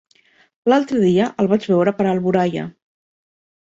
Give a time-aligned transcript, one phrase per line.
[0.73, 2.69] L'altre dia el vaig veure per Alboraia.